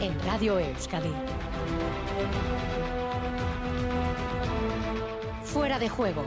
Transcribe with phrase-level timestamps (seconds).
[0.00, 1.12] en Radio Euskadi.
[5.44, 6.24] Fuera de juego.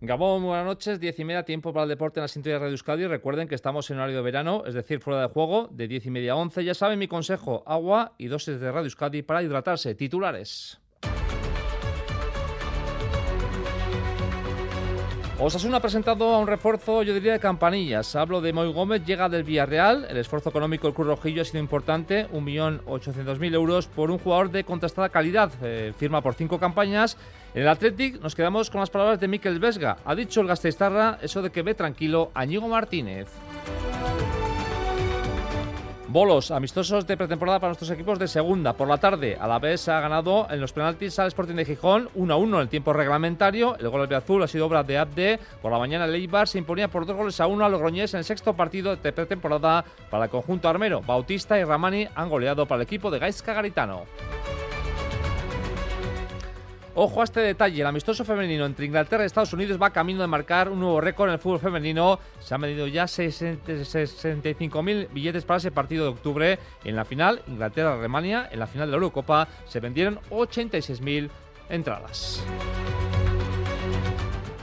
[0.00, 1.00] Gabón, buenas noches.
[1.00, 3.06] Diez y media, tiempo para el deporte en la sintonía de Radio Euskadi.
[3.06, 6.10] Recuerden que estamos en horario de verano, es decir, fuera de juego, de diez y
[6.10, 6.64] media a once.
[6.64, 9.94] Ya saben mi consejo, agua y dosis de Radio Euskadi para hidratarse.
[9.94, 10.81] Titulares.
[15.38, 18.14] Osasuna ha presentado a un refuerzo, yo diría, de campanillas.
[18.14, 20.06] Hablo de Moy Gómez, llega del Villarreal.
[20.08, 24.62] El esfuerzo económico del Cruz Rojillo ha sido importante, 1.800.000 euros por un jugador de
[24.62, 25.50] contrastada calidad.
[25.62, 27.16] Eh, firma por cinco campañas.
[27.54, 29.96] En el Athletic nos quedamos con las palabras de Miquel Vesga.
[30.04, 33.28] Ha dicho el Gasteiztarra eso de que ve tranquilo a Ñigo Martínez.
[36.12, 38.74] Bolos amistosos de pretemporada para nuestros equipos de segunda.
[38.74, 42.10] Por la tarde, a la vez ha ganado en los penaltis al Sporting de Gijón
[42.14, 43.78] 1 a 1 en el tiempo reglamentario.
[43.78, 45.40] El gol de azul ha sido obra de Abde.
[45.62, 48.18] Por la mañana, el Eibar se imponía por dos goles a uno a Logroñés en
[48.18, 51.00] el sexto partido de pretemporada para el conjunto armero.
[51.00, 54.02] Bautista y Ramani han goleado para el equipo de Gaisca Garitano.
[56.94, 60.26] Ojo a este detalle, el amistoso femenino entre Inglaterra y Estados Unidos va camino de
[60.26, 62.18] marcar un nuevo récord en el fútbol femenino.
[62.40, 66.58] Se han medido ya 65.000 billetes para ese partido de octubre.
[66.84, 71.30] En la final, Inglaterra-Alemania, en la final de la Eurocopa, se vendieron 86.000
[71.70, 72.44] entradas.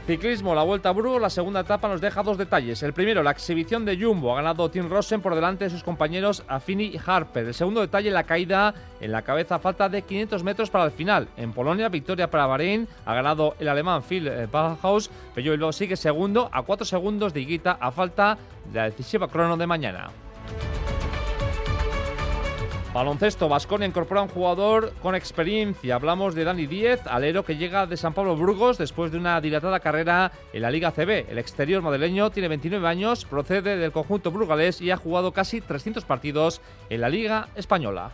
[0.10, 2.82] Ciclismo, la Vuelta a Burgos, la segunda etapa nos deja dos detalles.
[2.82, 4.34] El primero, la exhibición de Jumbo.
[4.34, 7.46] Ha ganado Tim Rosen por delante de sus compañeros Affini y Harper.
[7.46, 11.28] El segundo detalle, la caída en la cabeza falta de 500 metros para el final.
[11.38, 12.88] En Polonia, victoria para Bahrein.
[13.06, 15.12] Ha ganado el alemán Phil Bauhaus.
[15.36, 18.36] Pero luego sigue segundo a 4 segundos de Higuita a falta
[18.74, 20.10] de la decisiva crono de mañana.
[22.94, 25.94] Baloncesto, Vasconia incorpora un jugador con experiencia.
[25.94, 29.80] Hablamos de Dani Díez, alero que llega de San Pablo Burgos después de una dilatada
[29.80, 31.30] carrera en la Liga CB.
[31.30, 36.04] El exterior madrileño tiene 29 años, procede del conjunto burgalés y ha jugado casi 300
[36.04, 38.12] partidos en la Liga Española.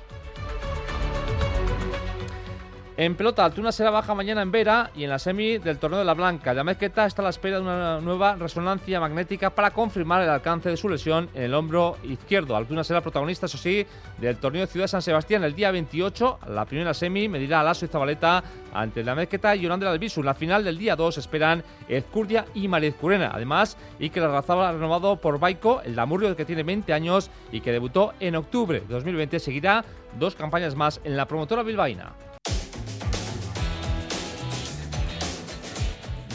[2.98, 6.06] En pelota, Altuna será baja mañana en Vera y en la semi del torneo de
[6.06, 6.54] la Blanca.
[6.54, 10.70] La Mezqueta está a la espera de una nueva resonancia magnética para confirmar el alcance
[10.70, 12.56] de su lesión en el hombro izquierdo.
[12.56, 13.86] Altuna será protagonista, eso sí,
[14.18, 16.40] del torneo de Ciudad de San Sebastián el día 28.
[16.48, 18.42] La primera semi medirá a Lasso y Zabaleta
[18.74, 20.22] ante la Mezqueta y Yolanda Albisu.
[20.22, 23.32] En la final del día 2 esperan Ezcurdia y Curena.
[23.34, 27.74] Además, Iker Arrazaba ha renovado por Baico, el Damurrio que tiene 20 años y que
[27.74, 29.38] debutó en octubre de 2020.
[29.42, 29.84] Seguirá
[30.18, 32.35] dos campañas más en la promotora bilbaína.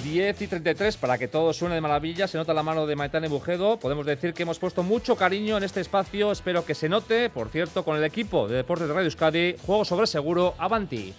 [0.03, 2.29] 10 y 33 para que todo suene de maravilla.
[2.29, 3.79] Se nota la mano de Maitane Bujedo.
[3.79, 6.33] Podemos decir que hemos puesto mucho cariño en este espacio.
[6.33, 7.31] Espero que se note.
[7.31, 11.15] Por cierto, con el equipo de Deportes de Radio Euskadi, juego sobre seguro, Avanti.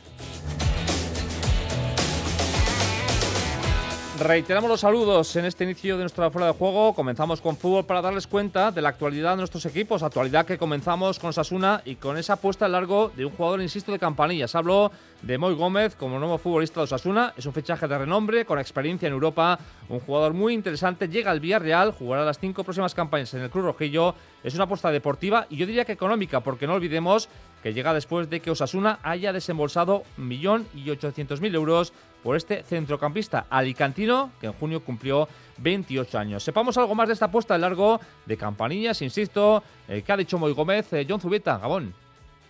[4.24, 6.94] Reiteramos los saludos en este inicio de nuestra fuera de juego.
[6.94, 10.04] Comenzamos con fútbol para darles cuenta de la actualidad de nuestros equipos.
[10.04, 13.92] Actualidad que comenzamos con Sasuna y con esa apuesta a largo de un jugador, insisto,
[13.92, 14.54] de campanillas.
[14.54, 14.92] Hablo
[15.24, 17.34] de Moy Gómez como nuevo futbolista de Osasuna.
[17.36, 19.58] Es un fichaje de renombre, con experiencia en Europa.
[19.92, 21.10] Un jugador muy interesante.
[21.10, 24.16] Llega al Villarreal, jugará las cinco próximas campañas en el Cruz Rojillo.
[24.42, 27.28] Es una apuesta deportiva y yo diría que económica, porque no olvidemos
[27.62, 31.92] que llega después de que Osasuna haya desembolsado 1.800.000 euros
[32.24, 36.42] por este centrocampista alicantino que en junio cumplió 28 años.
[36.42, 40.40] Sepamos algo más de esta apuesta de largo de campanillas, insisto, eh, que ha dicho
[40.40, 41.94] Moy Gómez, eh, John Zubieta, Gabón.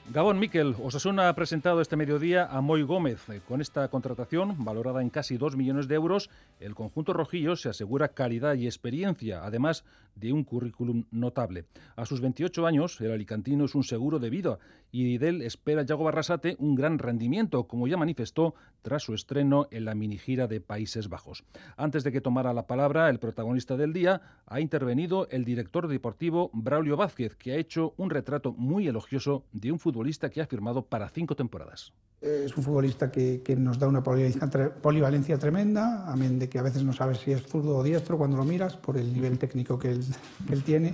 [0.10, 3.28] Gabón Miquel, Osasuna ha presentado este mediodía a Moy Gómez.
[3.48, 6.30] Con esta contratación, valorada en casi 2 millones de euros,
[6.60, 9.86] el conjunto rojillo se asegura calidad y experiencia, además
[10.16, 11.64] de un currículum notable.
[11.96, 14.60] A sus 28 años, el alicantino es un seguro de vida
[14.92, 19.68] y de él espera Yago Barrasate un gran rendimiento, como ya manifestó tras su estreno
[19.72, 21.46] en la mini gira de Países Bajos.
[21.78, 26.50] Antes de que tomara la palabra el protagonista del día, ha intervenido el director deportivo
[26.52, 29.91] Braulio Vázquez, que ha hecho un retrato muy elogioso de un futbolista
[30.31, 31.94] que ha firmado para cinco temporadas.
[32.22, 36.94] Es un futbolista que, nos da una polivalencia, tremenda, amén de que a veces no
[36.94, 40.64] sabes si es zurdo o diestro cuando lo miras por el nivel técnico que él,
[40.64, 40.93] tiene.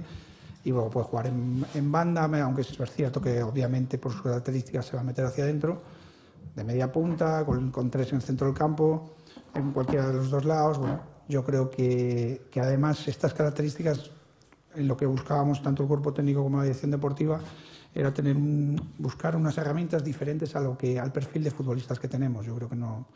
[0.63, 4.95] Y luego puede jugar en, banda, aunque es cierto que obviamente por sus características se
[4.95, 5.81] va a meter hacia adentro,
[6.55, 9.15] de media punta, con, tres en el centro del campo,
[9.53, 10.77] en cualquiera de los dos lados.
[10.77, 14.11] Bueno, yo creo que, que además estas características,
[14.75, 17.41] en lo que buscábamos tanto el cuerpo técnico como la dirección deportiva,
[17.93, 18.35] era tener
[18.97, 22.45] buscar unas herramientas diferentes a lo que al perfil de futbolistas que tenemos.
[22.45, 23.07] Yo creo que no,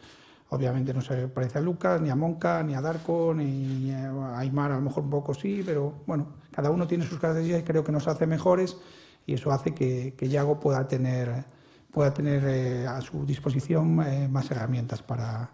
[0.52, 4.72] obviamente no se parece a Lucas, ni a Monca, ni a Darko, ni a Aymar,
[4.72, 7.84] a lo mejor un poco sí, pero bueno, cada uno tiene sus características y creo
[7.84, 8.78] que nos hace mejores
[9.26, 11.46] y eso hace que, que Yago pueda tener,
[11.92, 15.50] pueda tener eh, a su disposición eh, más herramientas para,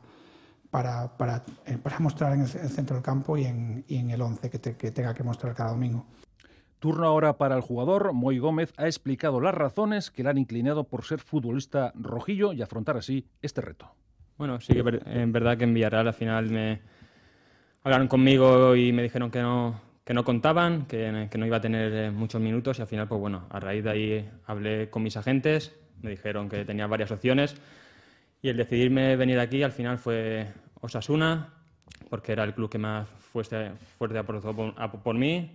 [0.72, 4.22] para, para, eh, para, mostrar en el, centro del campo y en, y en el
[4.22, 6.06] 11 que, que tenga que mostrar cada domingo.
[6.80, 8.14] Turno ahora para el jugador.
[8.14, 12.62] Moy Gómez ha explicado las razones que le han inclinado por ser futbolista rojillo y
[12.62, 13.92] afrontar así este reto.
[14.38, 16.82] Bueno, sí que en verdad que en Villarreal al final me
[17.84, 21.62] hablaron conmigo y me dijeron que no, que no contaban, que, que no iba a
[21.62, 25.04] tener eh, muchos minutos y al final, pues bueno, a raíz de ahí hablé con
[25.04, 27.56] mis agentes, me dijeron que tenía varias opciones
[28.42, 30.48] y el decidirme venir aquí al final fue
[30.82, 31.54] Osasuna,
[32.10, 35.52] porque era el club que más fuerte, fuerte apostó por, mí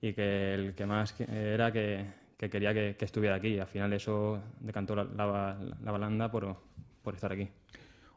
[0.00, 2.06] y que el que más era que,
[2.36, 3.48] quería que, estuviera aquí.
[3.48, 6.56] Y al final eso decantó la, la, balanda por,
[7.02, 7.48] por estar aquí.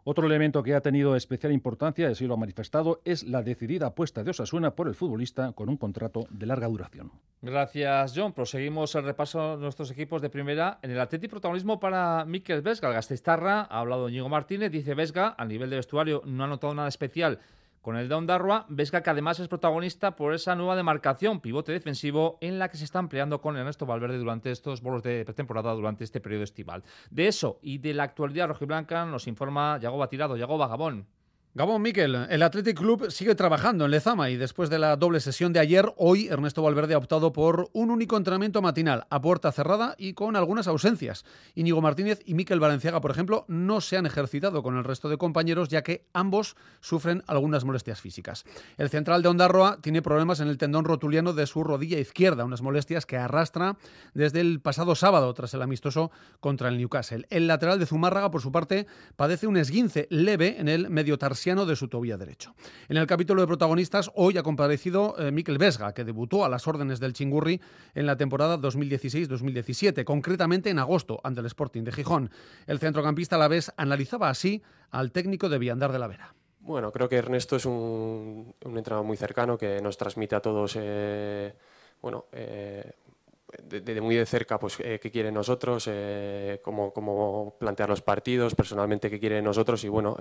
[0.03, 3.87] Otro elemento que ha tenido especial importancia, y así lo ha manifestado, es la decidida
[3.87, 7.11] apuesta de Osasuna por el futbolista con un contrato de larga duración.
[7.43, 8.33] Gracias, John.
[8.33, 10.79] Proseguimos el repaso de nuestros equipos de primera.
[10.81, 12.87] En el Atleti protagonismo para Miquel Vesga.
[12.87, 14.71] El Gasteiztarra ha hablado Ñigo Martínez.
[14.71, 17.39] Dice Vesga, a nivel de vestuario no ha notado nada especial
[17.81, 22.37] con el de Ondarroa, Vesga que además es protagonista por esa nueva demarcación, pivote defensivo,
[22.41, 26.03] en la que se está empleando con Ernesto Valverde durante estos bolos de pretemporada, durante
[26.03, 26.83] este periodo estival.
[27.09, 30.37] De eso y de la actualidad rojiblanca nos informa Yagoba Tirado.
[30.37, 31.07] Yagoba Gabón.
[31.53, 35.51] Gabón Miquel, el Athletic Club sigue trabajando en Lezama y después de la doble sesión
[35.51, 39.93] de ayer, hoy Ernesto Valverde ha optado por un único entrenamiento matinal a puerta cerrada
[39.97, 41.25] y con algunas ausencias.
[41.53, 45.17] Íñigo Martínez y Miquel Valenciaga, por ejemplo, no se han ejercitado con el resto de
[45.17, 48.45] compañeros ya que ambos sufren algunas molestias físicas.
[48.77, 52.61] El central de Ondarroa tiene problemas en el tendón rotuliano de su rodilla izquierda, unas
[52.61, 53.75] molestias que arrastra
[54.13, 57.27] desde el pasado sábado tras el amistoso contra el Newcastle.
[57.29, 58.87] El lateral de Zumárraga, por su parte,
[59.17, 62.53] padece un esguince leve en el medio tarsiano de su tobilla derecho.
[62.87, 66.67] En el capítulo de protagonistas, hoy ha comparecido eh, Miquel Vesga, que debutó a las
[66.67, 67.59] órdenes del Chingurri
[67.95, 72.29] en la temporada 2016-2017, concretamente en agosto ante el Sporting de Gijón.
[72.67, 74.61] El centrocampista a la vez analizaba así
[74.91, 76.35] al técnico de Viandar de la Vera.
[76.59, 81.55] Bueno, creo que Ernesto es un, entrenador muy cercano que nos transmite a todos, eh,
[82.03, 82.91] bueno, eh,
[83.63, 85.89] de, muy de cerca, pues qué quieren nosotros,
[86.61, 90.15] cómo, cómo, plantear los partidos, personalmente qué quieren nosotros y bueno.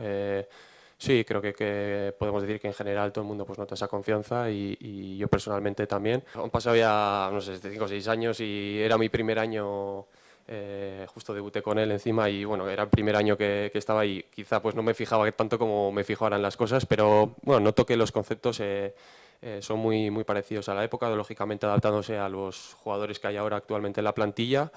[1.00, 4.50] Sí, creo que, podemos decir que en general todo el mundo pues nota esa confianza
[4.50, 6.22] y, yo personalmente también.
[6.34, 10.04] Han pasado ya, no sé, 5 o 6 años y era mi primer año,
[10.46, 14.24] eh, justo debuté con él encima y bueno, era el primer año que, estaba y
[14.24, 17.60] quizá pues no me fijaba tanto como me fijo ahora en las cosas, pero bueno,
[17.60, 18.94] noto que los conceptos eh,
[19.40, 23.38] eh, son muy, muy parecidos a la época, lógicamente adaptándose a los jugadores que hay
[23.38, 24.70] ahora actualmente en la plantilla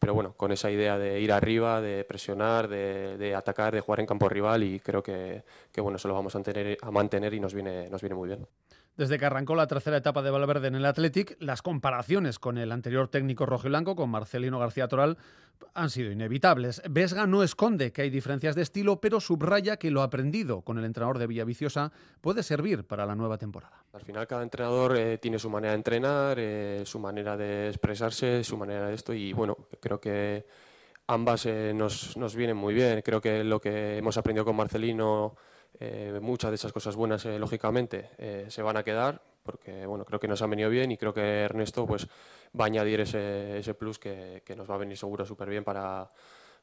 [0.00, 4.06] pero bueno, con esa idea de ir arriba, de presionar, de, atacar, de jugar en
[4.06, 7.40] campo rival y creo que, que, bueno, eso lo vamos a, tener, a mantener y
[7.40, 8.46] nos viene, nos viene muy bien.
[9.00, 12.70] Desde que arrancó la tercera etapa de Valverde en el Athletic, las comparaciones con el
[12.70, 15.16] anterior técnico rojiblanco, con Marcelino García Toral,
[15.72, 16.82] han sido inevitables.
[16.86, 20.84] Vesga no esconde que hay diferencias de estilo, pero subraya que lo aprendido con el
[20.84, 23.82] entrenador de Villaviciosa puede servir para la nueva temporada.
[23.94, 28.44] Al final cada entrenador eh, tiene su manera de entrenar, eh, su manera de expresarse,
[28.44, 30.44] su manera de esto y bueno, creo que
[31.10, 33.02] ambas eh, nos, nos vienen muy bien.
[33.02, 35.34] Creo que lo que hemos aprendido con Marcelino
[35.78, 38.10] eh, muchas de esas cosas buenas, eh, lógicamente,
[38.48, 41.40] se van a quedar, porque bueno, creo que nos han venido bien y creo que
[41.40, 42.06] Ernesto pues,
[42.58, 45.64] va a añadir ese, ese plus que, que, nos va a venir seguro súper bien
[45.64, 46.10] para,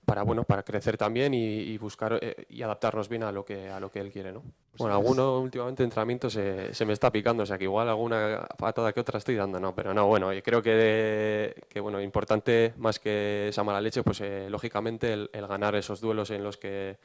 [0.05, 3.91] para, bueno, para crecer también y, buscar y adaptarnos bien a lo que, a lo
[3.91, 4.31] que él quiere.
[4.31, 4.44] ¿no?
[4.77, 8.94] Bueno, alguno últimamente entrenamiento se, se, me está picando, o sea que igual alguna patada
[8.94, 13.00] que otra estoy dando, no, pero no, bueno, y creo que, que bueno, importante más
[13.00, 16.98] que esa mala leche, pues lógicamente el, el ganar esos duelos en los que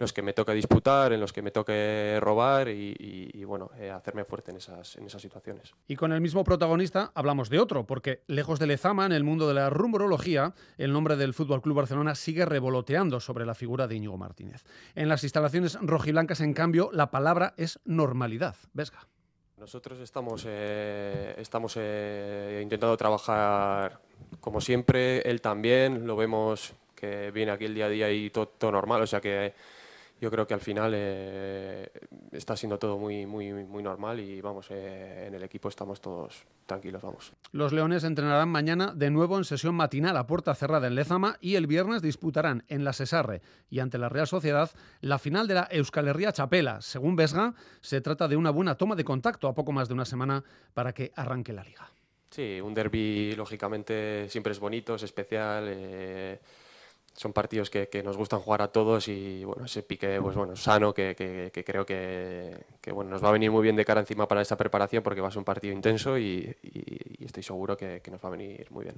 [0.00, 4.24] los que me toca disputar, en los que me toque robar y, bueno, eh, hacerme
[4.24, 5.74] fuerte en esas, en esas situaciones.
[5.86, 9.46] Y con el mismo protagonista hablamos de otro, porque lejos de Lezama, en el mundo
[9.46, 13.96] de la rumorología, el nombre del Fútbol Club Barcelona sigue revoloteando sobre la figura de
[13.96, 14.64] Íñigo Martínez.
[14.94, 18.56] En las instalaciones rojiblancas, en cambio, la palabra es normalidad.
[18.72, 19.06] Vesga.
[19.58, 24.00] Nosotros estamos, eh, estamos eh, intentando trabajar
[24.40, 28.48] como siempre, él también, lo vemos que viene aquí el día a día y todo,
[28.48, 29.52] todo normal, o sea que
[30.20, 31.90] yo creo que al final eh,
[32.30, 36.44] está siendo todo muy, muy, muy normal y vamos, eh, en el equipo estamos todos
[36.66, 37.32] tranquilos, vamos.
[37.52, 41.54] Los Leones entrenarán mañana de nuevo en sesión matinal a puerta cerrada en Lezama y
[41.54, 45.68] el viernes disputarán en la Cesarre y ante la Real Sociedad la final de la
[45.70, 46.82] Euskal Herria Chapela.
[46.82, 50.04] Según Vesga, se trata de una buena toma de contacto a poco más de una
[50.04, 51.90] semana para que arranque la liga.
[52.28, 55.64] Sí, un derby lógicamente siempre es bonito, es especial.
[55.66, 56.40] Eh,
[57.14, 60.94] son partidos que, nos gustan jugar a todos y bueno, ese pique pues bueno, sano
[60.94, 61.14] que,
[61.66, 65.02] creo que, bueno, nos va a venir muy bien de cara encima para esta preparación
[65.02, 66.54] porque va a ser un partido intenso y,
[67.20, 68.96] estoy seguro que, nos va a venir muy bien.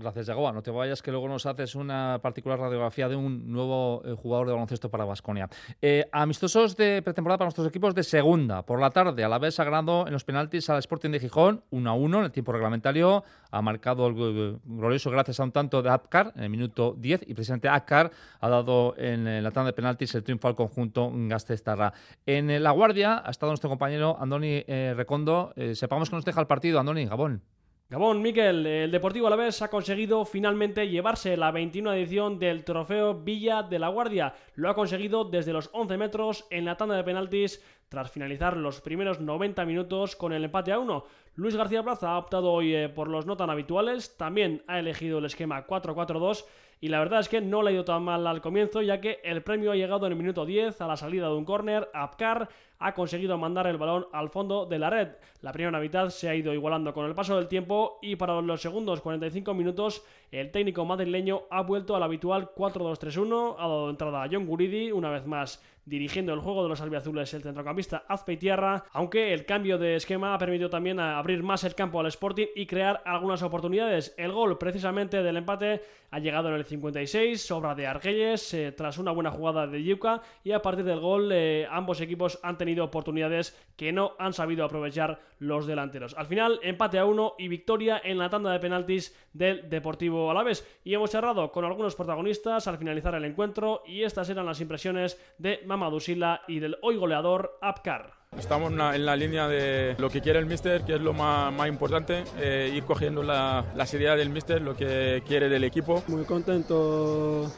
[0.00, 0.52] Gracias, Yagoba.
[0.52, 4.46] No te vayas, que luego nos haces una particular radiografía de un nuevo eh, jugador
[4.46, 5.48] de baloncesto para Basconia.
[5.82, 8.62] Eh, amistosos de pretemporada para nuestros equipos de segunda.
[8.62, 11.90] Por la tarde, a la vez, ganado en los penaltis al Sporting de Gijón, 1
[11.90, 13.24] a 1 en el tiempo reglamentario.
[13.50, 17.34] Ha marcado el glorioso gracias a un tanto de Apcar en el minuto 10 y
[17.34, 21.92] precisamente Apcar ha dado en la tanda de penaltis el triunfo al conjunto Gastestarra.
[22.24, 25.52] En la guardia ha estado nuestro compañero Andoni eh, Recondo.
[25.74, 27.42] sepamos que nos deja el partido, Andoni, Gabón.
[27.90, 33.64] Gabón, Miquel, el Deportivo Alavés ha conseguido finalmente llevarse la 21 edición del trofeo Villa
[33.64, 34.32] de la Guardia.
[34.54, 38.80] Lo ha conseguido desde los 11 metros en la tanda de penaltis tras finalizar los
[38.80, 41.04] primeros 90 minutos con el empate a 1.
[41.34, 45.18] Luis García Plaza ha optado hoy eh, por los no tan habituales, también ha elegido
[45.18, 46.44] el esquema 4-4-2
[46.80, 49.18] y la verdad es que no le ha ido tan mal al comienzo ya que
[49.24, 52.48] el premio ha llegado en el minuto 10 a la salida de un córner, Apcar
[52.80, 55.08] ha conseguido mandar el balón al fondo de la red.
[55.42, 58.60] La primera mitad se ha ido igualando con el paso del tiempo y para los
[58.60, 64.28] segundos 45 minutos el técnico madrileño ha vuelto al habitual 4-2-3-1, ha dado entrada a
[64.30, 69.32] John Guridi, una vez más dirigiendo el juego de los albiazules el centrocampista Azpeitierra, aunque
[69.32, 73.02] el cambio de esquema ha permitido también abrir más el campo al Sporting y crear
[73.04, 74.14] algunas oportunidades.
[74.16, 78.98] El gol precisamente del empate ha llegado en el 56, sobra de Argelles, eh, tras
[78.98, 82.69] una buena jugada de Yuka y a partir del gol eh, ambos equipos han tenido
[82.78, 86.14] oportunidades que no han sabido aprovechar los delanteros.
[86.16, 90.66] Al final, empate a uno y victoria en la tanda de penaltis del Deportivo Alavés.
[90.84, 95.18] Y hemos cerrado con algunos protagonistas al finalizar el encuentro y estas eran las impresiones
[95.38, 98.20] de Mamadou Sila y del hoy goleador Apcar.
[98.38, 101.68] Estamos en la, línea de lo que quiere el míster, que es lo más, más
[101.68, 106.04] importante, eh, ir cogiendo la, las ideas del míster, lo que quiere del equipo.
[106.06, 107.50] Muy contento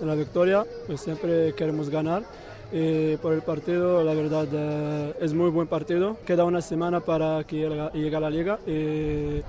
[0.00, 2.22] de la victoria, pues siempre queremos ganar
[2.76, 6.18] eh, por el partido, la verdad eh, es muy buen partido.
[6.26, 9.44] Queda una semana para que llegue a la liga eh,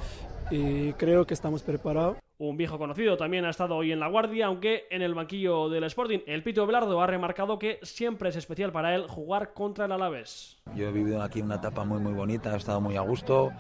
[0.52, 2.18] y creo que estamos preparados.
[2.38, 5.86] Un viejo conocido también ha estado hoy en la guardia, aunque en el banquillo del
[5.86, 9.94] Sporting, el Pito Belardo ha remarcado que siempre es especial para él jugar contra el
[9.94, 10.62] Alavés.
[10.76, 13.52] Yo he vivido aquí una etapa muy muy bonita, he estado muy a gusto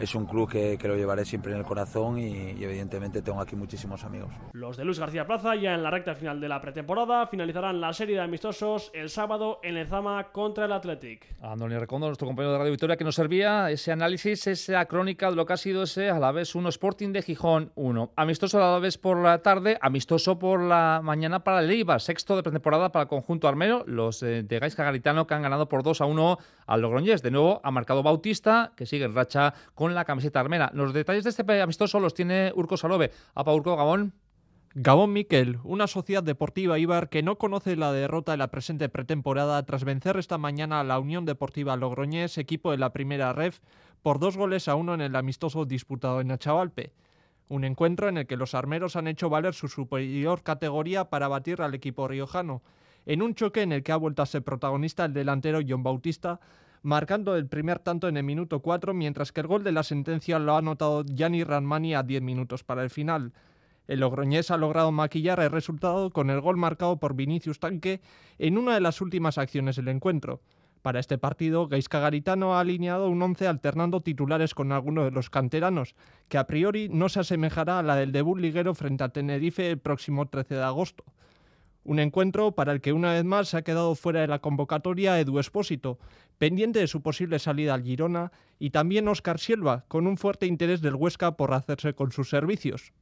[0.00, 4.04] es un club que, lo llevaré siempre en el corazón y, evidentemente tengo aquí muchísimos
[4.04, 4.32] amigos.
[4.52, 7.92] Los de Luis García Plaza ya en la recta final de la pretemporada finalizarán la
[7.92, 11.26] serie de amistosos el sábado en el Zama contra el Athletic.
[11.42, 15.36] Andoni Recondo, nuestro compañero de Radio Victoria, que nos servía ese análisis, esa crónica de
[15.36, 18.12] lo que ha sido ese a la vez 1 Sporting de Gijón 1.
[18.16, 22.36] Amistoso a la vez por la tarde, amistoso por la mañana para el Eibar, sexto
[22.36, 25.82] de pretemporada para el conjunto armero, los eh, de Gaisca Garitano que han ganado por
[25.82, 27.22] 2 a 1 al Logroñés.
[27.22, 30.70] De nuevo ha marcado Bautista, que sigue en racha con la camiseta armera.
[30.74, 33.10] Los detalles de este amistoso los tiene Urco Salobe.
[33.34, 34.12] Apa Urco, Gabón.
[34.74, 39.64] Gabón Miquel, una sociedad deportiva Ibar que no conoce la derrota en la presente pretemporada
[39.64, 43.60] tras vencer esta mañana a la Unión Deportiva Logroñés, equipo de la primera ref,
[44.02, 46.92] por dos goles a uno en el amistoso disputado en Achavalpe.
[47.48, 51.62] Un encuentro en el que los armeros han hecho valer su superior categoría para batir
[51.62, 52.62] al equipo riojano,
[53.06, 56.40] en un choque en el que ha vuelto a ser protagonista el delantero John Bautista,
[56.82, 60.38] marcando el primer tanto en el minuto 4, mientras que el gol de la sentencia
[60.38, 63.32] lo ha anotado Gianni Ranmani a 10 minutos para el final.
[63.86, 68.02] El Logroñés ha logrado maquillar el resultado con el gol marcado por Vinicius Tanque
[68.38, 70.42] en una de las últimas acciones del encuentro.
[70.82, 75.28] Para este partido, Gaisca Garitano ha alineado un once alternando titulares con algunos de los
[75.30, 75.94] canteranos,
[76.28, 79.78] que a priori no se asemejará a la del debut liguero frente a Tenerife el
[79.78, 81.04] próximo 13 de agosto.
[81.82, 85.18] Un encuentro para el que una vez más se ha quedado fuera de la convocatoria
[85.18, 85.98] Edu Espósito,
[86.38, 90.80] pendiente de su posible salida al Girona, y también Óscar Silva, con un fuerte interés
[90.80, 92.92] del Huesca por hacerse con sus servicios.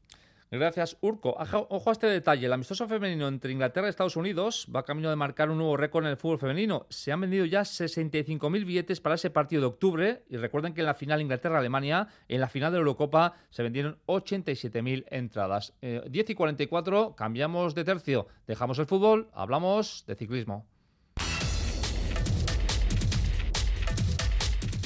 [0.51, 1.37] Gracias, Urco.
[1.69, 2.47] Ojo a este detalle.
[2.47, 6.05] El amistoso femenino entre Inglaterra y Estados Unidos va camino de marcar un nuevo récord
[6.05, 6.87] en el fútbol femenino.
[6.89, 10.23] Se han vendido ya 65.000 billetes para ese partido de octubre.
[10.31, 13.99] Y recuerden que en la final Inglaterra-Alemania, en la final de la Eurocopa, se vendieron
[14.07, 15.75] 87.000 entradas.
[15.81, 18.29] 10 eh, y 44, cambiamos de tercio.
[18.47, 20.65] Dejamos el fútbol, hablamos de ciclismo.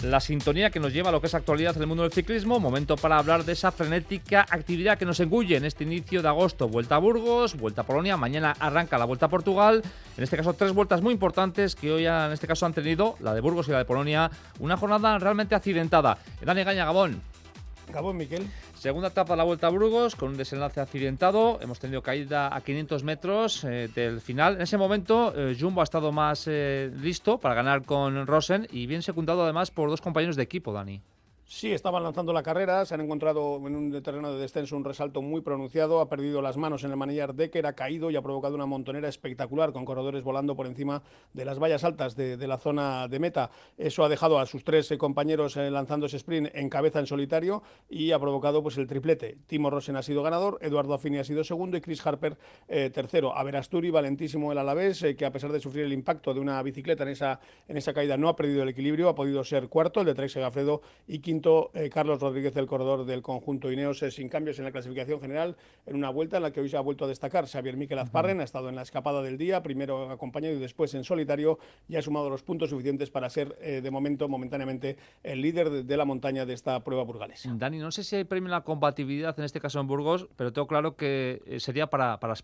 [0.03, 2.59] La sintonía que nos lleva a lo que es actualidad en el mundo del ciclismo.
[2.59, 6.69] Momento para hablar de esa frenética actividad que nos engulle en este inicio de agosto.
[6.69, 9.83] Vuelta a Burgos, vuelta a Polonia, mañana arranca la vuelta a Portugal.
[10.17, 13.35] En este caso, tres vueltas muy importantes que hoy en este caso han tenido, la
[13.35, 16.19] de Burgos y la de Polonia, una jornada realmente accidentada.
[16.43, 17.21] Dani Gaña, Gabón.
[17.93, 18.47] Gabón, Miquel.
[18.81, 21.59] Segunda etapa de la Vuelta a Burgos con un desenlace accidentado.
[21.61, 24.55] Hemos tenido caída a 500 metros eh, del final.
[24.55, 28.87] En ese momento, eh, Jumbo ha estado más eh, listo para ganar con Rosen y
[28.87, 31.03] bien secundado además por dos compañeros de equipo, Dani.
[31.53, 35.21] Sí, estaban lanzando la carrera, se han encontrado en un terreno de descenso un resalto
[35.21, 38.55] muy pronunciado, ha perdido las manos en el manillar Decker, ha caído y ha provocado
[38.55, 41.03] una montonera espectacular con corredores volando por encima
[41.33, 43.51] de las vallas altas de, la zona de meta.
[43.77, 47.09] Eso ha dejado a sus tres eh, compañeros eh, lanzando ese sprint en cabeza en
[47.09, 49.37] solitario y ha provocado pues el triplete.
[49.49, 52.39] Timo Rosen ha sido ganador, Eduardo Affini ha sido segundo y Chris Harper
[52.69, 53.37] eh, tercero.
[53.37, 57.09] Averasturi, valentísimo el Alavés, que a pesar de sufrir el impacto de una bicicleta en
[57.09, 60.15] esa, en esa caída no ha perdido el equilibrio, ha podido ser cuarto, el de
[60.15, 61.40] Treix Gafredo y quinto
[61.75, 65.57] eh, Carlos Rodríguez, el corredor del conjunto Ineos, sin cambios en la clasificación general,
[65.87, 68.41] en una vuelta en la que hoy se ha vuelto a destacar Xavier Miquel Azparren,
[68.41, 72.03] ha estado en la escapada del día, primero acompañado y después en solitario, y ha
[72.03, 76.47] sumado los puntos suficientes para ser, eh, de momento, momentáneamente, el líder de, la montaña
[76.47, 77.51] de esta prueba burgalesa.
[77.55, 80.67] Dani, no sé si hay premio la compatibilidad, en este caso en Burgos, pero tengo
[80.67, 82.35] claro que eh, sería para, para.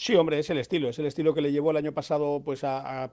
[0.00, 2.62] Sí, hombre, es el estilo, es el estilo que le llevó el año pasado pues
[2.62, 3.10] a,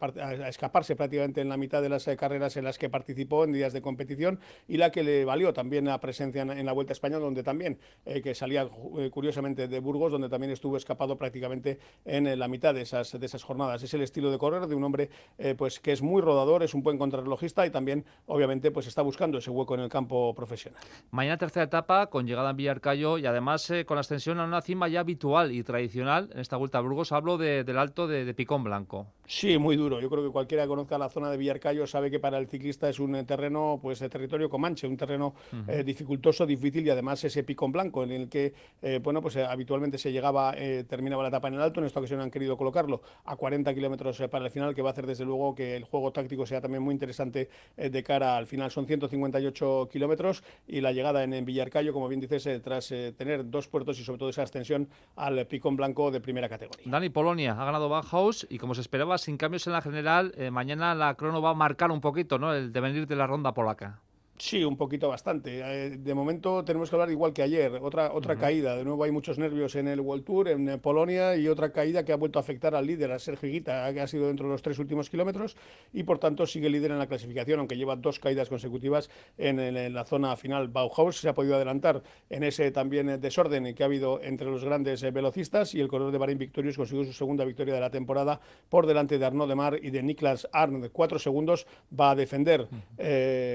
[0.47, 3.73] escaparse prácticamente en la mitad de las eh, carreras en las que participó en días
[3.73, 7.17] de competición y la que le valió también la presencia en, la Vuelta a España,
[7.17, 12.37] donde también, eh, que salía eh, curiosamente de Burgos, donde también estuvo escapado prácticamente en
[12.37, 13.81] la mitad de esas, de esas jornadas.
[13.81, 15.09] Es el estilo de correr de un hombre
[15.57, 19.39] pues que es muy rodador, es un buen contrarrelojista y también, obviamente, pues está buscando
[19.39, 20.79] ese hueco en el campo profesional.
[21.09, 24.87] Mañana tercera etapa con llegada en Villarcayo y además con la extensión a una cima
[24.87, 29.07] ya habitual y tradicional en esta Vuelta Burgos hablo del alto de, Picón Blanco.
[29.27, 29.99] Sí, muy duro.
[29.99, 32.89] Yo creo que cualquiera que conozca la zona de Villarcayo sabe que para el ciclista
[32.89, 35.33] es un terreno, pues de territorio comanche, un terreno
[35.67, 38.53] eh, dificultoso, difícil y además ese Picón Blanco en el que,
[38.83, 40.53] eh, bueno, pues eh, habitualmente se llegaba,
[40.87, 41.79] terminaba la etapa en el alto.
[41.79, 44.91] En esta ocasión han querido colocarlo a 40 kilómetros para el final, que va a
[44.91, 48.69] hacer desde luego que el juego táctico sea también muy interesante de cara al final.
[48.69, 53.67] Son 158 kilómetros y la llegada en, en Villarcayo, como bien dices, tras tener dos
[53.67, 56.64] puertos y sobre todo esa extensión al Picón Blanco de primera categoría.
[56.85, 60.51] Dani, Polonia ha ganado Bauhaus y como se esperaba, sin cambios en la general, eh,
[60.51, 62.53] mañana la crono va a marcar un poquito ¿no?
[62.53, 63.99] el devenir de la ronda polaca.
[64.37, 65.61] Sí, un poquito bastante.
[65.63, 67.79] Eh, de momento tenemos que hablar igual que ayer.
[67.81, 68.75] Otra, otra caída.
[68.75, 72.03] De nuevo hay muchos nervios en el World Tour, en eh, Polonia, y otra caída
[72.03, 74.51] que ha vuelto a afectar al líder, a Sergio Guita, que ha sido dentro de
[74.51, 75.55] los tres últimos kilómetros
[75.93, 80.03] y por tanto sigue líder en la clasificación, aunque lleva dos caídas consecutivas en, la
[80.03, 80.67] zona final.
[80.67, 84.65] Bauhaus se ha podido adelantar en ese también eh, desorden que ha habido entre los
[84.65, 88.41] grandes velocistas y el corredor de Bahrein Victorious consiguió su segunda victoria de la temporada
[88.67, 90.91] por delante de Arnaud de Mar y de Niklas Arndt.
[90.91, 91.65] Cuatro segundos
[91.97, 92.67] va a defender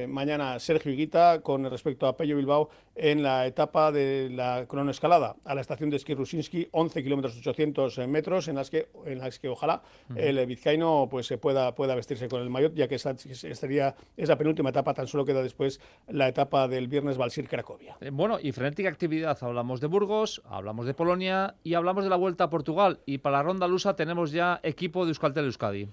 [0.08, 5.56] mañana Sergio Higuita con respecto a Pello Bilbao en la etapa de la cronoescalada a
[5.56, 9.48] la estación de esquí Rusinski, 11 kilómetros 800 metros, en las que, en las que
[9.48, 9.82] ojalá
[10.14, 14.38] el vizcaíno pues, se pueda, pueda vestirse con el maillot, ya que esa sería esa
[14.38, 17.96] penúltima etapa, tan solo queda después la etapa del viernes Valsir-Cracovia.
[18.00, 22.16] Eh, bueno, y frenética actividad, hablamos de Burgos, hablamos de Polonia y hablamos de la
[22.16, 25.88] Vuelta a Portugal, y para la ronda lusa tenemos ya equipo de Euskaltel Euskadi.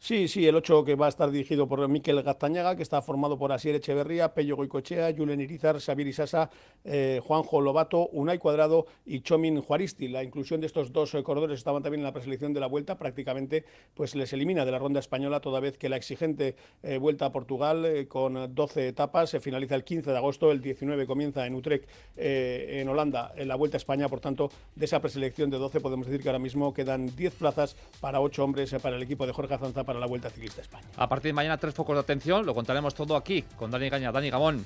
[0.00, 3.36] Sí, sí, el 8 que va a estar dirigido por Miquel Gaztañaga, que está formado
[3.36, 6.50] por Asier Echeverría, Pello Goicochea, Julen Irizar, Xavier Isasa,
[6.84, 10.06] eh, Juanjo Lobato, Unai Cuadrado y Chomin Juaristi.
[10.06, 12.96] La inclusión de estos dos eh, corredores estaban también en la preselección de la vuelta,
[12.96, 17.26] prácticamente pues les elimina de la ronda española, toda vez que la exigente eh, vuelta
[17.26, 21.56] a Portugal con 12 etapas se finaliza el 15 de agosto, el 19 comienza en
[21.56, 24.08] Utrecht, en Holanda, en la vuelta a España.
[24.08, 27.74] Por tanto, de esa preselección de 12 podemos decir que ahora mismo quedan 10 plazas
[28.00, 30.84] para 8 hombres para el equipo de Jorge Azanza para la Vuelta Ciclista España.
[30.98, 34.12] A partir de mañana, tres focos de atención, lo contaremos todo aquí con Dani Gaña.
[34.12, 34.62] Dani Gamón.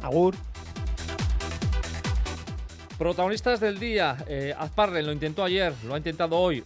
[0.00, 0.34] Agur.
[2.96, 6.64] Protagonistas del día, eh, Azparren lo intentó ayer, lo ha intentado hoy,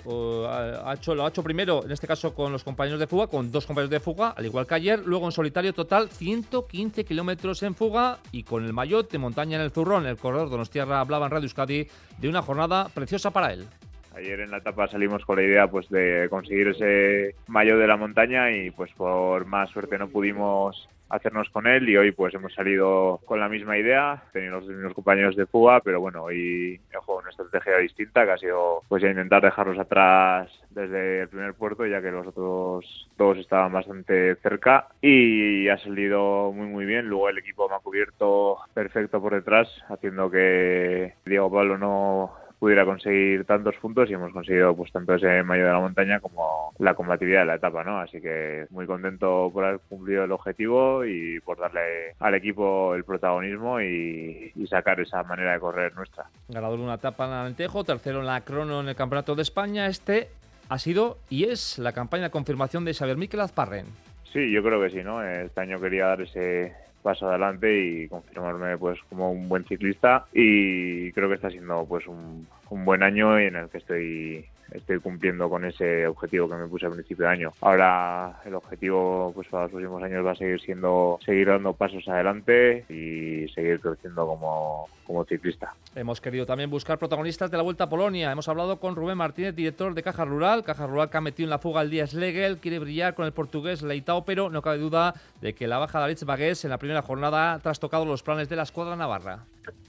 [0.48, 3.50] ha hecho, lo ha hecho primero, en este caso con los compañeros de fuga, con
[3.50, 7.74] dos compañeros de fuga, al igual que ayer, luego en solitario total 115 kilómetros en
[7.74, 11.32] fuga y con el maillot de montaña en el zurrón, el corredor Donostierra hablaba en
[11.32, 13.66] Radio Euskadi de una jornada preciosa para él.
[14.14, 17.96] Ayer en la etapa salimos con la idea pues de conseguir ese mayo de la
[17.96, 22.54] montaña y pues por más suerte no pudimos hacernos con él y hoy pues hemos
[22.54, 26.96] salido con la misma idea, teniendo los mismos compañeros de fuga, pero bueno, hoy he
[26.96, 31.84] jugado una estrategia distinta que ha sido pues intentar dejarlos atrás desde el primer puerto
[31.84, 37.28] ya que los otros todos estaban bastante cerca y ha salido muy muy bien, luego
[37.28, 43.46] el equipo me ha cubierto perfecto por detrás haciendo que Diego Pablo no pudiera conseguir
[43.46, 47.40] tantos puntos y hemos conseguido pues tanto ese mayo de la montaña como la combatividad
[47.40, 47.98] de la etapa, ¿no?
[47.98, 53.04] Así que muy contento por haber cumplido el objetivo y por darle al equipo el
[53.04, 56.26] protagonismo y, sacar esa manera de correr nuestra.
[56.48, 59.86] Ganador una etapa en Alentejo, tercero en la crono en el Campeonato de España.
[59.86, 60.28] Este
[60.68, 63.86] ha sido y es la campaña de confirmación de Xavier Miquel Azparren.
[64.32, 65.24] Sí, yo creo que sí, ¿no?
[65.24, 70.26] Este año quería dar ese paso adelante y confirmarme pues como un buen ciclista.
[70.32, 75.48] Y creo que está siendo pues un, buen año en el que estoy estoy cumpliendo
[75.48, 77.52] con ese objetivo que me puse al principio de año.
[77.60, 82.06] Ahora el objetivo pues para los próximos años va a seguir siendo seguir dando pasos
[82.08, 85.74] adelante y seguir creciendo como, como ciclista.
[85.94, 88.30] Hemos querido también buscar protagonistas de la Vuelta a Polonia.
[88.30, 90.62] Hemos hablado con Rubén Martínez, director de Caja Rural.
[90.62, 93.32] Caja Rural que ha metido en la fuga al día Schlegel, quiere brillar con el
[93.32, 96.78] portugués Leitao, pero no cabe duda de que la baja de Alex Bagués en la
[96.78, 99.40] primera jornada ha trastocado los planes de la escuadra navarra.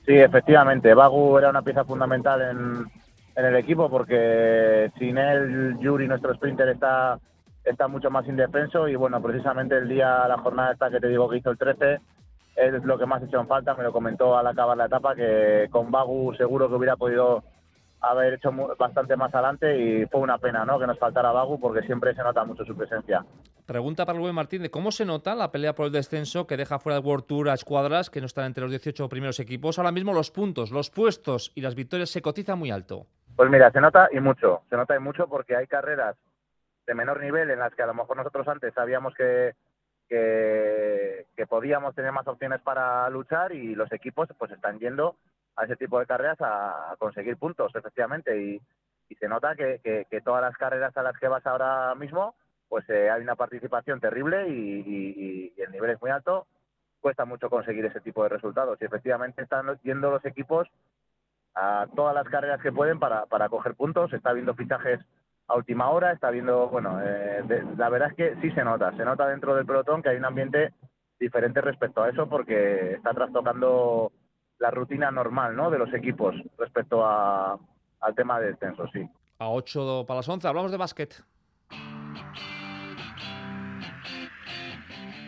[0.06, 0.94] Sí, efectivamente.
[0.94, 2.86] Bagu era una pieza fundamental en,
[3.36, 7.20] en el equipo porque sin él, Yuri, nuestro sprinter, está,
[7.64, 11.30] está mucho más indefenso y bueno, precisamente el día, la jornada esta que te digo
[11.30, 12.00] que hizo el 13,
[12.56, 15.16] es lo que más ha hecho en falta, me lo comentó al acabar la etapa,
[15.16, 17.44] que con Bagu seguro que hubiera podido
[18.02, 20.80] haber hecho bastante más adelante y fue una pena ¿no?
[20.80, 23.24] que nos faltara Bagu porque siempre se nota mucho su presencia.
[23.66, 26.80] Pregunta para Rubén Martín de cómo se nota la pelea por el descenso que deja
[26.80, 29.78] fuera del World Tour a escuadras que no están entre los 18 primeros equipos.
[29.78, 33.06] Ahora mismo los puntos, los puestos y las victorias se cotizan muy alto.
[33.36, 36.16] Pues mira, se nota y mucho, se nota y mucho porque hay carreras
[36.86, 39.56] de menor nivel en las que a lo mejor nosotros antes sabíamos que,
[40.10, 45.16] que, que podíamos tener más opciones para luchar y los equipos pues están yendo
[45.56, 48.38] a ese tipo de carreras a, conseguir puntos, efectivamente.
[48.38, 48.62] Y,
[49.20, 52.34] se nota que, que, todas las carreras a las que vas ahora mismo,
[52.70, 56.48] pues eh, hay una participación terrible y, y, el nivel es muy alto.
[57.02, 58.82] Cuesta mucho conseguir ese tipo de resultados.
[58.82, 60.70] Y efectivamente están yendo los equipos
[61.56, 64.14] a todas las carreras que pueden para, para coger puntos.
[64.14, 65.00] Está habiendo fichajes
[65.48, 67.44] a última hora, está viendo, bueno, eh,
[67.78, 70.26] la verdad es que sí se nota, se nota dentro del pelotón que hay un
[70.26, 70.74] ambiente
[71.20, 74.12] diferente respecto a eso porque está trastocando
[74.60, 75.70] la rutina normal ¿no?
[75.70, 77.60] de los equipos respecto a,
[78.00, 79.08] al tema de descenso, sí.
[79.40, 81.16] A 8 para las 11, hablamos de básquet.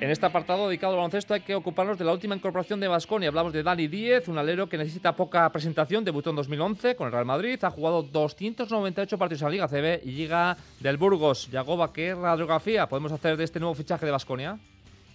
[0.04, 3.30] En este apartado dedicado al baloncesto hay que ocuparnos de la última incorporación de Basconia.
[3.30, 7.14] Hablamos de Dani Díez, un alero que necesita poca presentación, debutó en 2011 con el
[7.14, 11.50] Real Madrid, ha jugado 298 partidos en la Liga CB y llega del Burgos.
[11.50, 14.60] Yagoba, ¿qué radiografía podemos hacer de este nuevo fichaje de Basconia?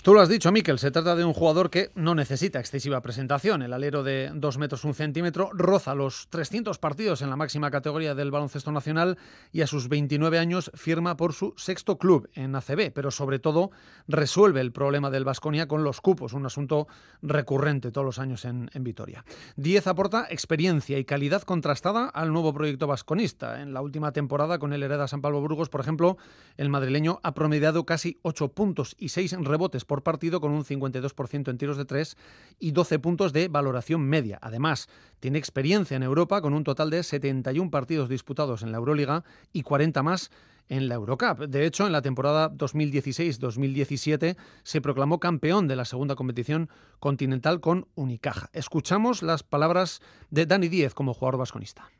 [0.08, 3.60] Tú lo has dicho, Miquel, se trata de un jugador que no necesita excesiva presentación.
[3.60, 8.14] El alero de 2 metros un centímetro roza los 300 partidos en la máxima categoría
[8.14, 9.18] del baloncesto nacional
[9.52, 13.70] y a sus 29 años firma por su sexto club en ACB, pero sobre todo
[14.06, 16.88] resuelve el problema del Vasconia con los cupos, un asunto
[17.20, 19.26] recurrente todos los años en, Vitoria.
[19.56, 23.60] Diez aporta experiencia y calidad contrastada al nuevo proyecto vasconista.
[23.60, 26.16] En la última temporada con el Hereda San Pablo Burgos, por ejemplo,
[26.56, 31.48] el madrileño ha promediado casi 8 puntos y 6 rebotes por partido con un 52%
[31.48, 32.16] en tiros de 3
[32.58, 34.38] y 12 puntos de valoración media.
[34.42, 34.88] Además,
[35.20, 39.62] tiene experiencia en Europa con un total de 71 partidos disputados en la Euroliga y
[39.62, 40.30] 40 más
[40.68, 41.40] en la Eurocup.
[41.40, 46.68] De hecho, en la temporada 2016-2017 se proclamó campeón de la segunda competición
[47.00, 48.50] continental con Unicaja.
[48.52, 51.90] Escuchamos las palabras de Dani Díez como jugador vasconista.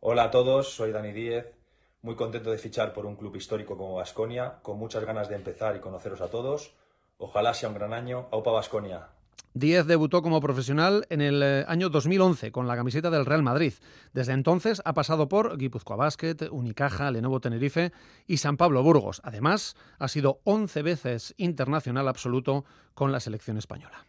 [0.00, 1.46] Hola a todos, soy Dani Díez.
[2.02, 5.76] Muy contento de fichar por un club histórico como Vasconia, con muchas ganas de empezar
[5.76, 6.74] y conoceros a todos.
[7.22, 8.26] Ojalá sea un gran año.
[8.32, 9.06] Aupa Vasconia.
[9.54, 13.74] Díez debutó como profesional en el eh, año 2011 con la camiseta del Real Madrid.
[14.12, 17.92] Desde entonces ha pasado por Guipúzcoa Basket, Unicaja, Lenovo Tenerife
[18.26, 19.20] y San Pablo Burgos.
[19.22, 24.04] Además, ha sido 11 veces internacional absoluto con la selección española.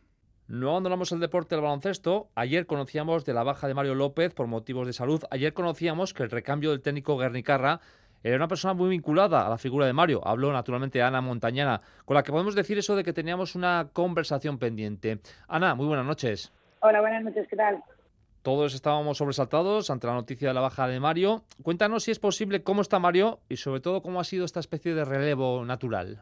[0.48, 2.30] No abandonamos el deporte del baloncesto.
[2.36, 5.24] Ayer conocíamos de la baja de Mario López por motivos de salud.
[5.30, 7.80] Ayer conocíamos que el recambio del técnico Guernicarra
[8.24, 10.22] era una persona muy vinculada a la figura de Mario.
[10.26, 14.58] Habló naturalmente Ana Montañana, con la que podemos decir eso de que teníamos una conversación
[14.58, 15.20] pendiente.
[15.48, 16.52] Ana, muy buenas noches.
[16.80, 17.84] Hola, buenas noches, ¿qué tal?
[18.42, 21.44] Todos estábamos sobresaltados ante la noticia de la baja de Mario.
[21.64, 24.94] Cuéntanos si es posible cómo está Mario y sobre todo cómo ha sido esta especie
[24.94, 26.22] de relevo natural.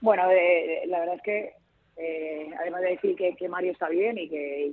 [0.00, 1.54] Bueno, eh, la verdad es que
[1.96, 4.72] eh, además de decir que, Mario está bien y que,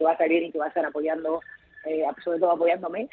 [0.00, 1.40] va a estar bien y que va a estar apoyando,
[1.86, 3.08] eh, sobre todo apoyándome,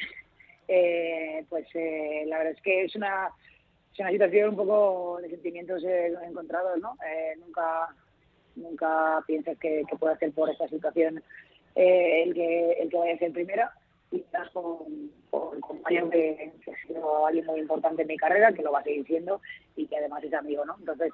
[0.72, 3.28] eh, pues eh, la verdad es que es una,
[3.92, 6.96] es una situación un poco de sentimientos eh, encontrados, ¿no?
[7.44, 7.88] nunca
[8.54, 11.22] nunca piensas que, que pueda ser por esta situación
[11.74, 13.72] el que el que vaya a ser primera
[14.12, 18.62] y estás con, un compañero que, ha sido alguien muy importante en mi carrera, que
[18.62, 19.40] lo va a seguir siendo
[19.74, 20.76] y que además es amigo, ¿no?
[20.78, 21.12] Entonces,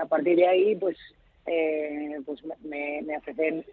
[0.00, 0.96] a partir de ahí, pues,
[1.44, 3.64] pues me, me ofrecen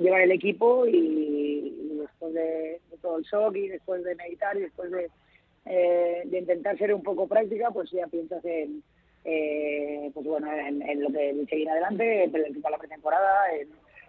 [0.00, 4.90] llevar el equipo y, después de, todo el shock y después de meditar y después
[4.90, 5.08] de,
[5.66, 8.82] eh, de intentar ser un poco práctica, pues ya piensas en,
[9.24, 13.68] eh, pues bueno, en, lo que viene adelante, en la pretemporada, en,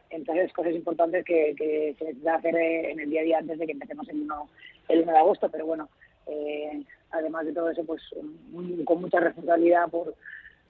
[0.10, 3.38] en todas esas cosas importantes que, que se necesita hacer en el día a día
[3.40, 4.50] antes de que empecemos el 1,
[4.90, 5.90] el 1 de agosto, pero bueno,
[6.26, 8.02] eh, además de todo eso, pues
[8.86, 10.16] con mucha responsabilidad por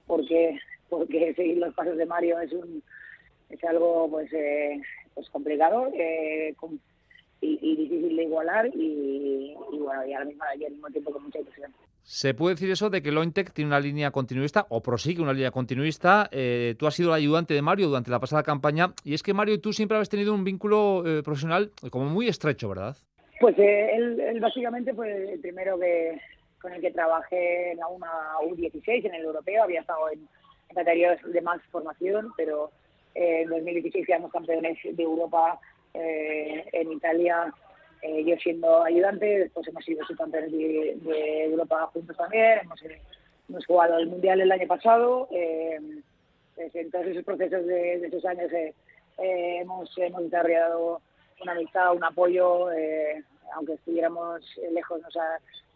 [0.06, 0.58] porque
[0.88, 2.82] porque seguir los pasos de Mario es un
[3.50, 4.80] es algo pues, eh,
[5.14, 6.54] pues complicado, eh,
[7.40, 11.38] y, difícil de igualar y, bueno, y ahora mismo, y al mismo tiempo con mucha
[11.38, 11.72] ilusión.
[12.02, 15.50] ¿Se puede decir eso de que Lointec tiene una línea continuista o prosigue una línea
[15.50, 16.28] continuista?
[16.32, 19.34] Eh, tú has sido el ayudante de Mario durante la pasada campaña y es que
[19.34, 22.96] Mario y tú siempre habéis tenido un vínculo eh, profesional como muy estrecho, ¿verdad?
[23.40, 26.20] Pues eh, él, básicamente fue el primero que
[26.60, 28.10] con el que trabajé en la una
[28.44, 30.28] U16 en el europeo, había estado en,
[30.74, 32.70] categorías de más formación, pero
[33.14, 35.58] en 2016 quedamos campeones de Europa
[35.92, 37.52] en Italia
[38.02, 43.00] eh, yo siendo ayudante, después hemos sido subcampeones de, de Europa juntos también, hemos, eh,
[43.66, 45.78] jugado el Mundial el año pasado, eh,
[46.56, 48.74] en todos esos procesos de, esos años eh,
[49.18, 51.02] hemos, hemos desarrollado
[51.42, 52.68] una amistad, un apoyo,
[53.54, 54.42] aunque estuviéramos
[54.72, 55.00] lejos,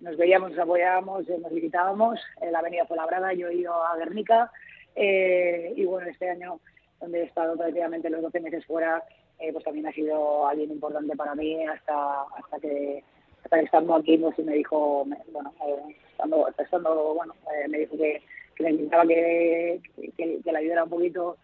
[0.01, 2.20] nos, veíamos, nos apoyábamos, nos visitábamos,
[2.51, 4.51] la avenida Labrada, yo he ido a Guernica,
[4.94, 6.61] y bueno, este año
[7.05, 9.03] donde he estado prácticamente los 12 meses fuera,
[9.38, 13.03] eh, pues también ha sido alguien importante para mí hasta hasta que
[13.45, 17.97] hasta que estando aquí pues me dijo bueno eh, estando, estando bueno eh, me dijo
[17.97, 18.23] que,
[18.55, 19.81] que necesitaba que,
[20.17, 21.37] que, que, la ayudara un poquito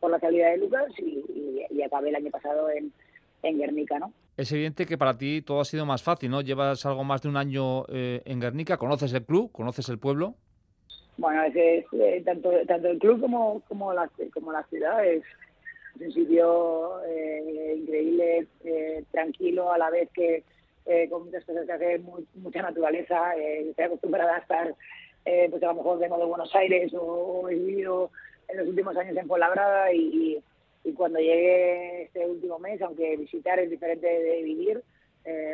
[0.00, 2.90] por la calidad de Lucas y, y, acabé el año pasado en,
[3.42, 6.40] en Guernica no es evidente que para ti todo ha sido más fácil, ¿no?
[6.40, 10.36] Llevas algo más de un año en Guernica, conoces el club, conoces el pueblo.
[11.20, 11.84] Bueno, es,
[12.24, 15.22] tanto, tanto el club como, como, la, como la ciudad es,
[15.96, 20.42] es un sitio eh, increíble, eh, tranquilo, a la vez que
[20.86, 22.00] eh, con muchas cosas que hacer,
[22.36, 23.34] mucha naturaleza.
[23.36, 24.74] estoy acostumbrada a estar,
[25.50, 28.10] pues a lo mejor vengo de Buenos Aires o, he vivido
[28.48, 30.42] en los últimos años en Fuenlabrada y,
[30.84, 34.82] y, cuando llegué este último mes, aunque visitar es diferente de vivir,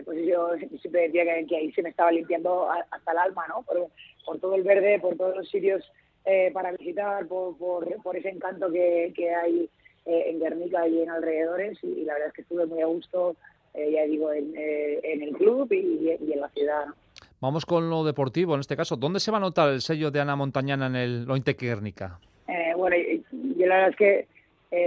[0.05, 0.50] pues yo
[0.81, 3.62] siempre decía que, ahí se me estaba limpiando hasta el alma, ¿no?
[3.62, 3.88] Por,
[4.24, 5.83] por todo el verde, por todos los sitios
[6.52, 9.70] para visitar, por, por, por, ese encanto que, que hay
[10.07, 13.35] eh, en Guernica y en alrededores y, la verdad es que estuve muy a gusto,
[13.74, 16.85] eh, ya digo, en, eh, en, el club y, en la ciudad.
[17.40, 18.94] Vamos con lo deportivo, en este caso.
[18.94, 22.20] ¿Dónde se va a notar el sello de Ana Montañana en el Lointec Guernica?
[22.76, 22.94] bueno,
[23.33, 24.29] yo la verdad es que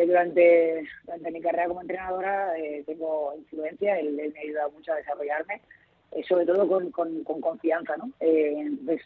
[0.07, 2.53] durante, durante mi carrera como entrenadora
[2.85, 5.61] tengo influencia, él, me ha ayudado mucho a desarrollarme,
[6.27, 8.11] sobre todo con, con, con confianza, ¿no?
[8.19, 9.01] entonces,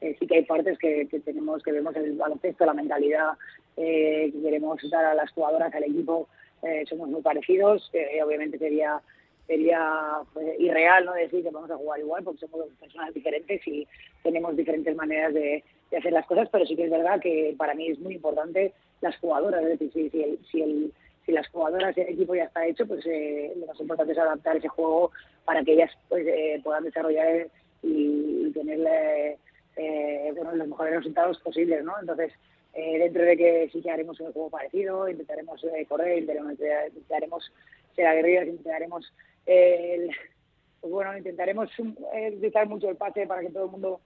[0.00, 3.30] eh, sí que hay partes que, tenemos que vemos el baloncesto, la mentalidad
[3.76, 6.28] eh, que queremos dar a las jugadoras, al equipo,
[6.62, 7.90] eh, somos muy parecidos.
[8.24, 9.00] obviamente sería
[9.46, 10.18] sería
[10.58, 13.88] irreal no decir que vamos a jugar igual porque somos personas diferentes y
[14.22, 15.64] tenemos diferentes maneras de,
[15.96, 19.16] hacer las cosas, pero sí que es verdad que para mí es muy importante las
[19.18, 20.92] jugadoras, es decir, si, el, si, el,
[21.24, 24.68] si las jugadoras el equipo ya está hecho, pues lo más importante es adaptar ese
[24.68, 25.10] juego
[25.44, 26.26] para que ellas pues,
[26.62, 27.48] puedan desarrollar
[27.82, 29.38] y, tener
[29.76, 31.94] eh, bueno, los mejores resultados posibles, ¿no?
[32.00, 32.32] Entonces,
[32.74, 37.52] eh, dentro de que sí que haremos un juego parecido, intentaremos eh, correr, intentaremos,
[37.94, 39.12] ser aguerridos, intentaremos,
[39.44, 44.00] pues bueno, intentaremos utilizar mucho el pase para que todo el mundo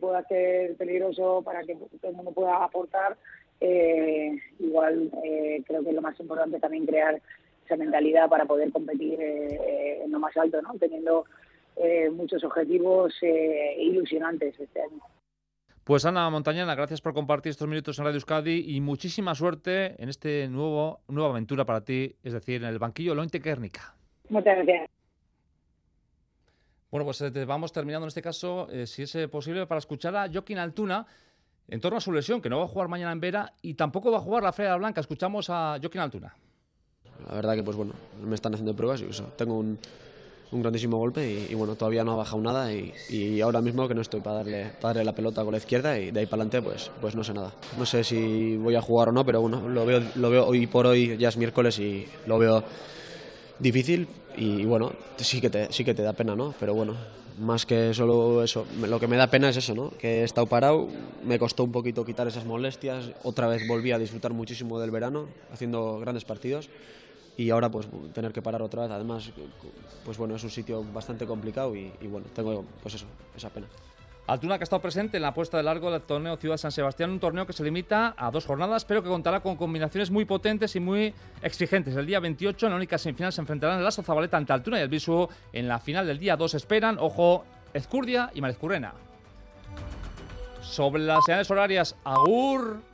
[0.00, 3.16] pueda ser peligroso, para que todo el mundo pueda aportar.
[3.60, 5.10] Igual
[5.66, 7.20] creo que es lo más importante también crear
[7.64, 10.74] esa mentalidad para poder competir en lo más alto, ¿no?
[10.78, 11.24] Teniendo
[11.76, 15.00] eh, muchos objetivos eh, ilusionantes este año.
[15.82, 20.08] Pues Ana Montañana, gracias por compartir estos minutos en Radio Euskadi y muchísima suerte en
[20.08, 23.94] este nuevo nueva aventura para ti, es decir, en el banquillo Lointe Kérnica.
[24.28, 24.88] Muchas gracias.
[26.90, 30.58] Bueno, pues eh, vamos terminando en este caso, si es posible, para escuchar a Joaquín
[30.58, 31.04] Altuna
[31.68, 34.10] en torno a su lesión, que no va a jugar mañana en Vera y tampoco
[34.10, 35.00] va a jugar la Feria Blanca.
[35.00, 36.34] Escuchamos a Joaquín Altuna.
[37.28, 39.24] La verdad que, pues bueno, me están haciendo pruebas y eso.
[39.36, 39.78] Tengo un,
[40.54, 44.00] un grandísimo golpe y, bueno, todavía no ha bajado nada y, ahora mismo que no
[44.00, 46.62] estoy para darle, para darle la pelota con la izquierda y de ahí para adelante
[46.62, 47.52] pues, pues no sé nada.
[47.78, 50.66] No sé si voy a jugar o no, pero bueno, lo veo, lo veo hoy
[50.66, 52.62] por hoy, ya es miércoles y lo veo
[53.58, 56.54] difícil y, bueno, sí que, te, sí que te da pena, ¿no?
[56.58, 56.94] Pero bueno,
[57.38, 59.90] más que solo eso, lo que me da pena es eso, ¿no?
[59.90, 60.88] Que he estado parado,
[61.24, 65.26] me costó un poquito quitar esas molestias, otra vez volví a disfrutar muchísimo del verano,
[65.52, 66.68] haciendo grandes partidos
[67.36, 69.30] y ahora pues tener que parar otra vez además
[70.04, 73.66] pues bueno es un sitio bastante complicado y, bueno tengo pues eso esa pena
[74.26, 77.10] Altuna que ha estado presente en la puesta de largo del torneo Ciudad San Sebastián,
[77.10, 80.74] un torneo que se limita a dos jornadas, pero que contará con combinaciones muy potentes
[80.76, 81.94] y muy exigentes.
[81.94, 84.82] El día 28 en la única semifinal se enfrentarán el Aso Zabaleta ante Altuna y
[84.82, 88.94] el Bisu en la final del día 2 esperan, ojo, Ezcurdia y Marezcurrena.
[90.62, 92.93] Sobre las señales horarias, Agur.